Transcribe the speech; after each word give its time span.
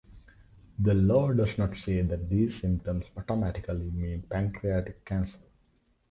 The 0.79 0.95
law 0.95 1.31
does 1.31 1.59
not 1.59 1.77
say 1.77 2.01
that 2.01 2.27
these 2.27 2.59
symptoms 2.59 3.05
automatically 3.15 3.91
mean 3.91 4.23
pancreatic 4.23 5.05
cancer. 5.05 5.37